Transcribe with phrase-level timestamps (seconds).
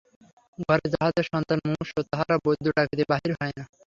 [0.59, 3.63] ঘরে যাহাদের সন্তান মুমূর্ষু তাহারা বৈদ্য ডাকিতে বাহির হয় না।